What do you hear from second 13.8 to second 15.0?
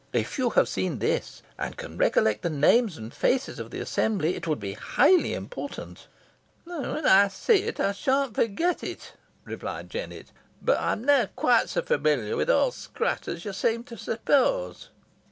to suppose."